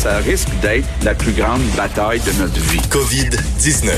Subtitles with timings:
[0.00, 2.80] ça risque d'être la plus grande bataille de notre vie.
[2.88, 3.90] COVID-19.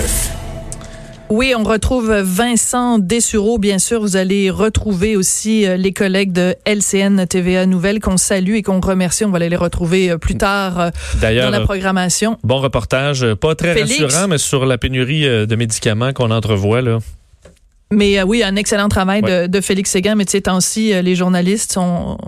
[1.30, 4.01] Oui, on retrouve Vincent Dessureau, bien sûr.
[4.01, 8.80] Vous allez retrouver aussi euh, les collègues de LCN TVA Nouvelles qu'on salue et qu'on
[8.80, 9.25] remercie.
[9.25, 10.90] On va aller les retrouver euh, plus tard euh,
[11.21, 12.37] dans la programmation.
[12.42, 16.98] Bon reportage, pas très rassurant, mais sur la pénurie de médicaments qu'on entrevoit là.
[17.93, 20.15] Mais oui, un excellent travail de, Félix Séguin.
[20.15, 22.19] Mais tu sais, temps-ci, les journalistes sont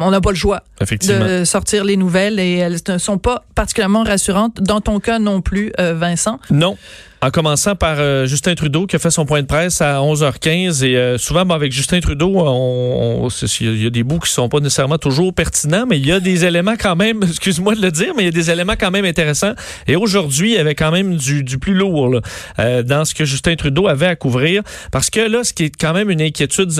[0.00, 4.04] on n'a pas le choix de sortir les nouvelles et elles ne sont pas particulièrement
[4.04, 4.60] rassurantes.
[4.60, 6.38] Dans ton cas non plus, Vincent.
[6.50, 6.76] Non.
[7.20, 10.84] En commençant par euh, Justin Trudeau qui a fait son point de presse à 11h15
[10.84, 13.28] et euh, souvent avec Justin Trudeau, on,
[13.60, 16.20] il y a des bouts qui sont pas nécessairement toujours pertinents, mais il y a
[16.20, 18.92] des éléments quand même, excuse-moi de le dire, mais il y a des éléments quand
[18.92, 19.54] même intéressants.
[19.88, 22.20] Et aujourd'hui, il y avait quand même du, du plus lourd là,
[22.60, 25.76] euh, dans ce que Justin Trudeau avait à couvrir, parce que là, ce qui est
[25.76, 26.70] quand même une inquiétude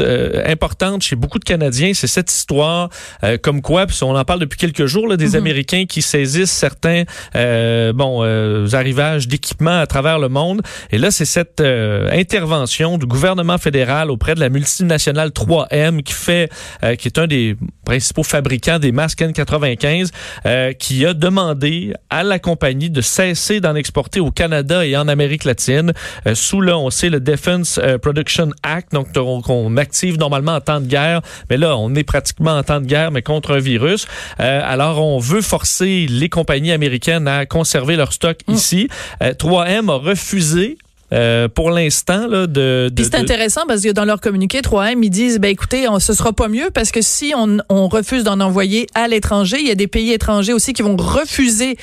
[0.46, 2.90] importante chez beaucoup de Canadiens, c'est cette histoire
[3.42, 5.36] comme quoi, puis on en parle depuis quelques jours, là, des mm-hmm.
[5.36, 8.22] Américains qui saisissent certains bon
[8.72, 10.62] arrivages d'équipements à travers le monde.
[10.90, 16.12] Et là, c'est cette euh, intervention du gouvernement fédéral auprès de la multinationale 3M qui
[16.12, 16.50] fait,
[16.84, 20.10] euh, qui est un des principaux fabricants des masques N95,
[20.46, 25.08] euh, qui a demandé à la compagnie de cesser d'en exporter au Canada et en
[25.08, 25.92] Amérique latine
[26.34, 30.86] sous là, on sait le Defense Production Act, donc qu'on active normalement en temps de
[30.86, 34.06] guerre, mais là, on est pratiquement en temps de guerre, mais contre un virus.
[34.38, 38.52] alors, on veut forcer les compagnies américaines à conserver leur stock mm.
[38.52, 38.88] ici.
[39.20, 40.78] 3M a refusé refusé
[41.12, 45.10] euh, pour l'instant là de, de c'est intéressant parce que dans leur communiqué 3M ils
[45.10, 48.40] disent ben écoutez on, ce sera pas mieux parce que si on, on refuse d'en
[48.40, 51.76] envoyer à l'étranger il y a des pays étrangers aussi qui vont refuser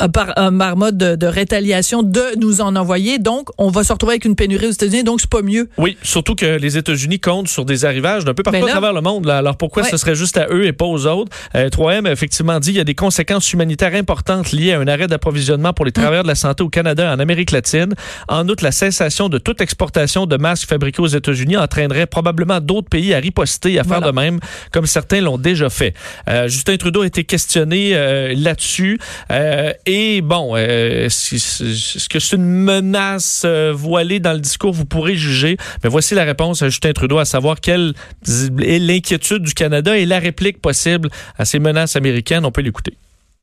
[0.00, 3.18] euh, par un mode de, de, rétaliation de nous en envoyer.
[3.18, 5.68] Donc on va se retrouver avec une pénurie aux États-Unis donc c'est pas mieux.
[5.76, 8.92] Oui surtout que les États-Unis comptent sur des arrivages d'un peu partout ben à travers
[8.92, 9.38] le monde là.
[9.38, 11.30] alors pourquoi ce serait juste à eux et pas aux autres?
[11.54, 14.86] Euh, 3M a effectivement dit il y a des conséquences humanitaires importantes liées à un
[14.86, 17.94] arrêt d'approvisionnement pour les travailleurs de la santé au Canada et en Amérique latine.
[18.28, 22.88] En outre la cessation de toute exportation de masques fabriqués aux États-Unis entraînerait probablement d'autres
[22.88, 24.40] pays à riposter, à faire de même,
[24.72, 25.94] comme certains l'ont déjà fait.
[26.28, 28.98] Euh, Justin Trudeau a été questionné euh, là-dessus.
[29.30, 34.72] Euh, et bon, est-ce que c'est une menace voilée dans le discours?
[34.72, 35.56] Vous pourrez juger.
[35.82, 37.94] Mais voici la réponse à Justin Trudeau, à savoir quelle
[38.26, 42.44] est l'inquiétude du Canada et la réplique possible à ces menaces américaines.
[42.44, 42.96] On peut l'écouter.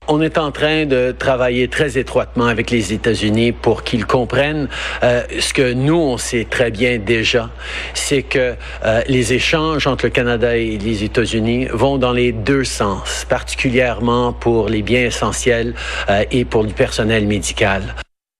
[0.10, 4.70] On est en train de travailler très étroitement avec les États-Unis pour qu'ils comprennent
[5.04, 7.50] euh, ce que nous, on sait très bien déjà,
[7.94, 12.64] c'est que euh, les échanges entre le Canada et les États-Unis vont dans les deux
[12.64, 15.74] sens, particulièrement pour les biens essentiels
[16.10, 17.84] euh, et pour le personnel médical.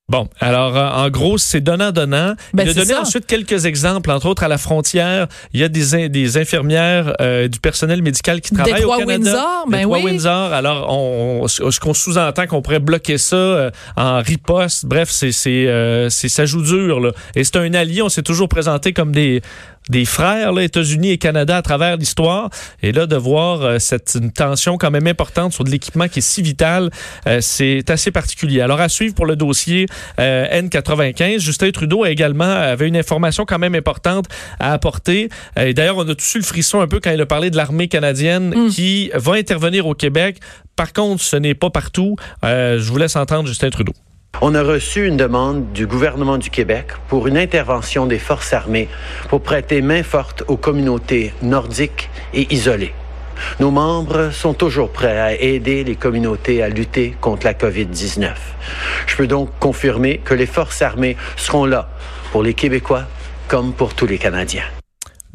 [0.10, 2.36] Bon, alors euh, en gros, c'est donnant-donnant.
[2.54, 5.68] Ben, il a donné ensuite quelques exemples, entre autres à la frontière, il y a
[5.68, 9.14] des, des infirmières euh, du personnel médical qui travaillent au Canada.
[9.14, 10.04] Windsor, ben oui.
[10.06, 10.54] Windsor.
[10.54, 14.86] Alors, on, ce qu'on sous-entend qu'on pourrait bloquer ça euh, en riposte.
[14.86, 17.12] Bref, c'est c'est ça joue dur là.
[17.36, 18.02] Et c'est un allié.
[18.02, 19.42] On s'est toujours présenté comme des
[19.90, 22.50] des frères, là, États-Unis et Canada à travers l'histoire.
[22.84, 26.20] Et là, de voir euh, cette une tension quand même importante sur de l'équipement qui
[26.20, 26.90] est si vital,
[27.28, 28.62] euh, c'est assez particulier.
[28.62, 29.86] Alors, à suivre pour le dossier
[30.20, 34.26] euh, N95, Justin Trudeau a également avait une information quand même importante
[34.60, 35.30] à apporter.
[35.60, 37.58] et d'ailleurs, on a tous eu le frisson un peu quand il a parlé de
[37.58, 38.70] l'armée canadienne mm.
[38.70, 40.40] qui va intervenir au Québec.
[40.76, 42.16] Par contre, ce n'est pas partout.
[42.44, 43.94] je vous laisse entendre Justin Trudeau.
[44.40, 48.88] On a reçu une demande du gouvernement du Québec pour une intervention des forces armées
[49.30, 52.94] pour prêter main forte aux communautés nordiques et isolées.
[53.60, 58.32] Nos membres sont toujours prêts à aider les communautés à lutter contre la COVID-19.
[59.08, 61.90] Je peux donc confirmer que les forces armées seront là
[62.32, 63.04] pour les Québécois
[63.48, 64.77] comme pour tous les Canadiens.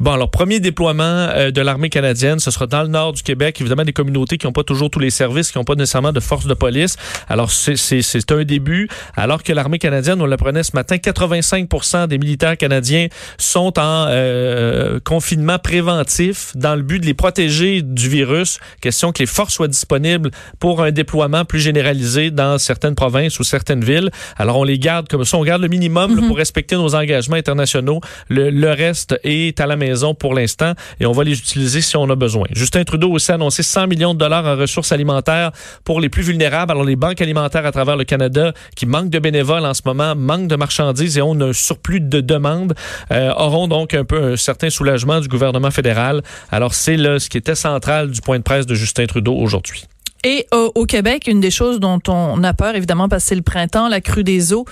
[0.03, 3.61] Bon, alors, premier déploiement euh, de l'armée canadienne, ce sera dans le nord du Québec.
[3.61, 6.19] Évidemment, des communautés qui n'ont pas toujours tous les services, qui n'ont pas nécessairement de
[6.19, 6.97] force de police.
[7.29, 8.89] Alors, c'est un début.
[9.15, 14.99] Alors que l'armée canadienne, on l'apprenait ce matin, 85% des militaires canadiens sont en euh,
[15.05, 18.59] confinement préventif dans le but de les protéger du virus.
[18.81, 23.45] Question que les forces soient disponibles pour un déploiement plus généralisé dans certaines provinces ou
[23.45, 24.11] certaines villes.
[24.35, 25.37] Alors, on les garde comme ça.
[25.37, 26.27] On garde le minimum mm-hmm.
[26.27, 28.01] pour respecter nos engagements internationaux.
[28.27, 31.97] Le, le reste est à la maison pour l'instant et on va les utiliser si
[31.97, 32.45] on a besoin.
[32.51, 35.51] Justin Trudeau aussi annoncé 100 millions de dollars en ressources alimentaires
[35.83, 36.71] pour les plus vulnérables.
[36.71, 40.15] Alors les banques alimentaires à travers le Canada qui manquent de bénévoles en ce moment,
[40.15, 42.73] manquent de marchandises et ont un surplus de demandes,
[43.11, 46.21] euh, auront donc un peu un certain soulagement du gouvernement fédéral.
[46.51, 49.85] Alors c'est là ce qui était central du point de presse de Justin Trudeau aujourd'hui.
[50.23, 53.35] Et euh, au Québec, une des choses dont on a peur, évidemment, parce que c'est
[53.35, 54.65] le printemps, la crue des eaux,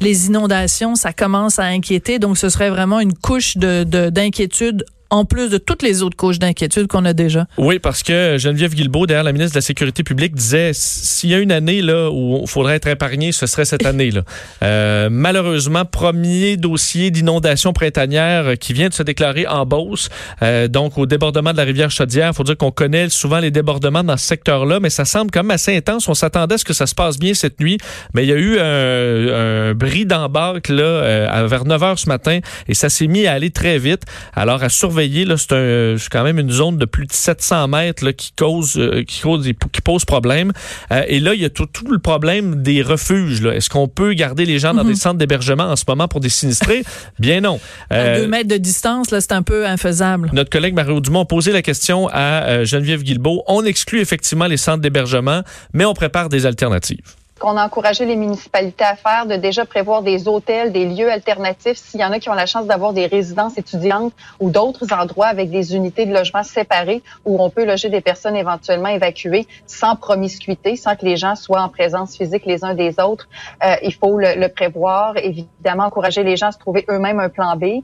[0.00, 2.18] les inondations, ça commence à inquiéter.
[2.18, 6.38] Donc, ce serait vraiment une couche de d'inquiétude en plus de toutes les autres couches
[6.38, 7.46] d'inquiétude qu'on a déjà.
[7.56, 11.34] Oui, parce que Geneviève Guilbeault, derrière la ministre de la Sécurité publique, disait s'il y
[11.34, 14.22] a une année là où il faudrait être épargné, ce serait cette année-là.
[14.62, 20.08] Euh, malheureusement, premier dossier d'inondation printanière qui vient de se déclarer en Beauce,
[20.42, 22.30] euh, donc au débordement de la rivière Chaudière.
[22.32, 25.42] Il faut dire qu'on connaît souvent les débordements dans ce secteur-là, mais ça semble quand
[25.44, 26.08] même assez intense.
[26.08, 27.78] On s'attendait à ce que ça se passe bien cette nuit,
[28.14, 32.08] mais il y a eu un, un bris d'embarque là euh, vers 9 heures ce
[32.08, 34.02] matin et ça s'est mis à aller très vite.
[34.34, 38.12] Alors à surveiller, là, c'est quand même une zone de plus de 700 mètres là,
[38.12, 40.52] qui cause euh, qui cause qui pose problème.
[40.92, 43.44] Euh, et là, il y a tout, tout le problème des refuges.
[43.44, 44.96] Est-ce qu'on peut garder les gens dans des mhm.
[44.96, 46.82] centres d'hébergement en ce moment pour des sinistrés?
[47.18, 47.60] Bien non.
[47.90, 50.30] à deux mètres de distance, là, c'est un peu infaisable.
[50.32, 53.42] Notre collègue Mario Dumont a posé la question à Geneviève Guilbeault.
[53.46, 55.42] On exclut effectivement les centres d'hébergement,
[55.72, 60.02] mais on prépare des alternatives qu'on a encouragé les municipalités à faire, de déjà prévoir
[60.02, 61.78] des hôtels, des lieux alternatifs.
[61.78, 65.26] S'il y en a qui ont la chance d'avoir des résidences étudiantes ou d'autres endroits
[65.26, 69.96] avec des unités de logement séparées où on peut loger des personnes éventuellement évacuées sans
[69.96, 73.28] promiscuité, sans que les gens soient en présence physique les uns des autres,
[73.64, 75.16] euh, il faut le, le prévoir.
[75.16, 77.82] Évidemment, encourager les gens à se trouver eux-mêmes un plan B.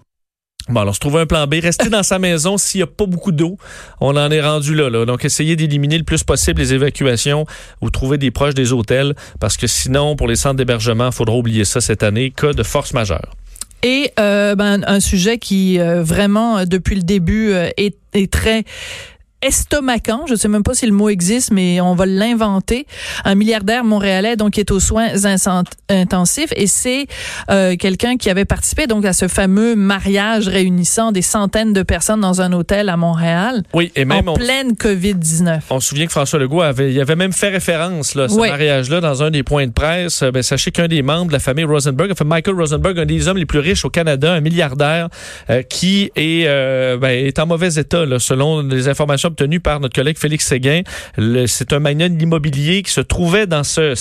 [0.69, 1.55] Bon, alors, se trouver un plan B.
[1.63, 3.57] Rester dans sa maison s'il n'y a pas beaucoup d'eau.
[4.01, 5.05] On en est rendu là, là.
[5.05, 7.47] Donc, essayer d'éliminer le plus possible les évacuations
[7.81, 11.35] ou trouver des proches des hôtels parce que sinon, pour les centres d'hébergement, il faudra
[11.37, 12.31] oublier ça cette année.
[12.31, 13.35] Cas de force majeure.
[13.83, 18.65] Et euh, ben, un sujet qui euh, vraiment depuis le début euh, est très
[19.43, 22.87] estomacant, je sais même pas si le mot existe, mais on va l'inventer.
[23.25, 25.09] Un milliardaire montréalais donc qui est aux soins
[25.89, 27.07] intensifs et c'est
[27.51, 32.21] euh, quelqu'un qui avait participé donc à ce fameux mariage réunissant des centaines de personnes
[32.21, 33.63] dans un hôtel à Montréal.
[33.73, 35.61] Oui, et même en pleine Covid-19.
[35.71, 39.01] On se souvient que François Legault avait, il avait même fait référence là, ce mariage-là
[39.01, 40.23] dans un des points de presse.
[40.23, 43.39] Ben, sachez qu'un des membres de la famille Rosenberg, enfin Michael Rosenberg, un des hommes
[43.39, 45.09] les plus riches au Canada, un milliardaire
[45.49, 49.81] euh, qui est, euh, ben, est en mauvais état là, selon les informations obtenu par
[49.81, 50.83] notre collègue Félix Séguin.
[51.47, 53.95] C'est un magnat de l'immobilier qui se trouvait dans ce,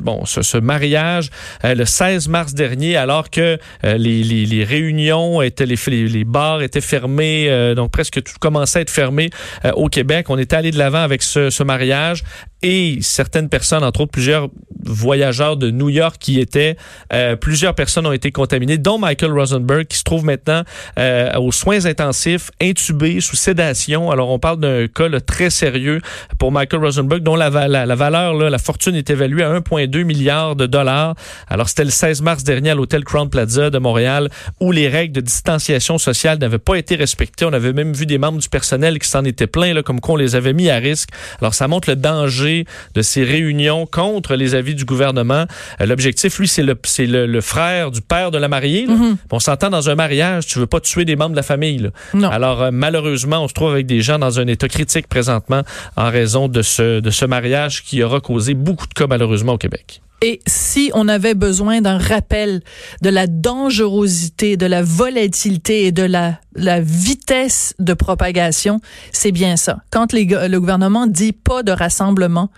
[0.00, 1.30] bon, ce, mariage
[1.64, 6.80] euh, le 16 mars dernier, alors que euh, les, réunions étaient, les, les bars étaient
[6.80, 9.30] fermés, euh, donc presque tout commençait à être fermé
[9.74, 10.26] au Québec.
[10.30, 12.22] On était allé de l'avant avec ce mariage
[12.62, 14.48] et certaines personnes, entre autres plusieurs
[14.84, 16.76] voyageurs de New York qui étaient,
[17.12, 20.62] euh, plusieurs personnes ont été contaminées, dont Michael Rosenberg qui se trouve maintenant
[20.98, 24.10] euh, aux soins intensifs, intubé, sous sédation.
[24.10, 26.00] Alors on parle d'un cas très sérieux
[26.38, 30.66] pour Michael Rosenberg dont la, la, valeur, la fortune est évaluée à 1,2 milliard de
[30.66, 31.14] dollars.
[31.48, 35.14] Alors c'était le 16 mars dernier à l'hôtel Crown Plaza de Montréal où les règles
[35.14, 37.44] de distanciation sociale n'avaient pas été respectées.
[37.44, 40.16] On avait même vu des membres du personnel qui s'en étaient plaints, là, comme qu'on
[40.16, 41.10] les avait mis à risque.
[41.40, 42.47] Alors ça montre le danger
[42.94, 45.46] de ces réunions contre les avis du gouvernement.
[45.80, 48.86] Euh, l'objectif, lui, c'est le, c'est le, frère du père de la mariée.
[48.86, 49.16] Mhm.
[49.30, 51.90] On s'entend dans un mariage, tu veux pas tuer des membres de la famille.
[52.30, 55.62] Alors, euh, malheureusement, on se trouve avec des gens dans un état critique présentement
[55.96, 59.58] en raison de ce, de ce mariage qui aura causé beaucoup de cas, malheureusement, au
[59.58, 60.00] Québec.
[60.20, 62.60] Et si on avait besoin d'un rappel
[63.02, 66.40] de la dangerosité, de la volatilité et de la,
[66.80, 68.80] vitesse de propagation,
[69.12, 69.78] c'est bien ça.
[69.90, 72.50] Quand le gouvernement dit pas de rassemblement,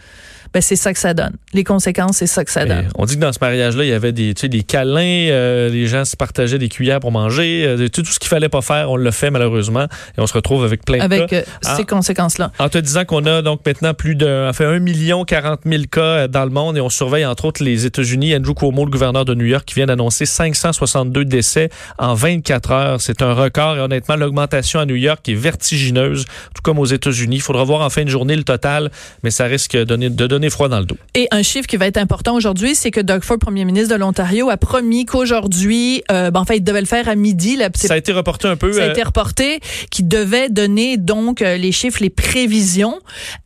[0.53, 1.37] ben c'est ça que ça donne.
[1.53, 2.89] Les conséquences, c'est ça que ça donne.
[2.97, 5.69] on dit que dans ce mariage-là, il y avait des, tu sais, des câlins, euh,
[5.69, 8.61] les gens se partageaient des cuillères pour manger, euh, tout, tout, ce qu'il fallait pas
[8.61, 11.37] faire, on le fait malheureusement, et on se retrouve avec plein de avec, cas.
[11.37, 12.51] Avec euh, ces conséquences-là.
[12.59, 16.27] En te disant qu'on a donc maintenant plus de, enfin, 1 million 40 000 cas
[16.27, 18.35] dans le monde, et on surveille entre autres les États-Unis.
[18.35, 23.01] Andrew Cuomo, le gouverneur de New York, qui vient d'annoncer 562 décès en 24 heures.
[23.01, 27.37] C'est un record, et honnêtement, l'augmentation à New York est vertigineuse, tout comme aux États-Unis.
[27.37, 28.91] Il faudra voir en fin de journée le total,
[29.23, 30.97] mais ça risque de donner, de donner froid dans le dos.
[31.15, 34.01] Et un chiffre qui va être important aujourd'hui, c'est que Doug Ford, premier ministre de
[34.01, 37.57] l'Ontario, a promis qu'aujourd'hui, euh, ben, en fait, il devait le faire à midi.
[37.57, 38.73] Là, ça a été reporté un peu.
[38.73, 42.99] Ça a euh, été reporté, qui devait donner donc euh, les chiffres, les prévisions,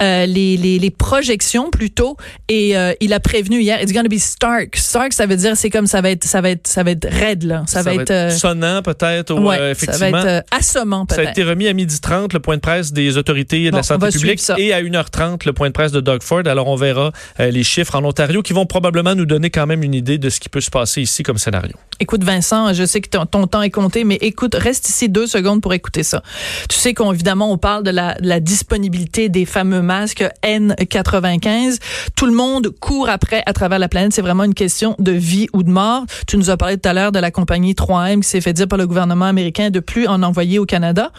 [0.02, 2.16] euh, les, les, les, projections plutôt.
[2.48, 4.76] Et il a prévenu hier, it's going to be stark.
[4.76, 7.08] Stark, ça veut dire c'est comme ça va être, ça va être, ça va être
[7.08, 7.64] raide là.
[7.66, 9.34] Ça, va, être, sonnant peut-être.
[9.34, 10.20] Ouais, effectivement.
[10.20, 11.22] Ça va être assommant peut-être.
[11.22, 13.82] Ça a été remis à midi 30 le point de presse des autorités de la
[13.82, 16.42] santé publique et à 1h30 le point de presse de Doug Ford.
[16.46, 19.82] Alors on verra euh, les chiffres en Ontario qui vont probablement nous donner quand même
[19.82, 21.74] une idée de ce qui peut se passer ici comme scénario.
[22.00, 25.62] Écoute Vincent, je sais que ton, temps est compté, mais écoute, reste ici deux secondes
[25.62, 26.22] pour écouter ça.
[26.68, 31.78] Tu sais qu'évidemment on parle de la, la, disponibilité des fameux masques N95.
[32.16, 34.12] Tout le monde court après à travers la planète.
[34.12, 36.04] C'est vraiment une question de vie ou de mort.
[36.26, 38.68] Tu nous as parlé tout à l'heure de la compagnie 3M qui s'est fait dire
[38.68, 41.12] par le gouvernement américain de plus en envoyer au Canada.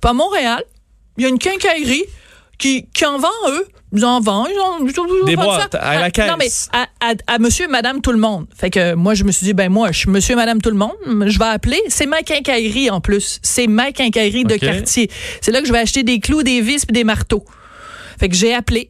[0.00, 0.62] Pas Montréal.
[1.18, 2.04] Il y a une quincaillerie
[2.62, 4.48] qui, qui en vend, eux, Ils en vendent.
[4.50, 5.78] Ils en, ils en Des boîtes, ça.
[5.78, 6.68] à la Non, mais caisse.
[6.72, 8.46] à, à- à monsieur et madame tout le monde.
[8.56, 10.70] Fait que moi, je me suis dit, ben moi, je suis monsieur et madame tout
[10.70, 10.94] le monde.
[11.26, 11.78] Je vais appeler.
[11.88, 13.38] C'est ma quincaillerie en plus.
[13.42, 15.10] C'est ma quincaillerie de quartier.
[15.42, 17.44] C'est là que je vais acheter des clous, des vis puis des marteaux.
[18.18, 18.88] Fait que j'ai appelé.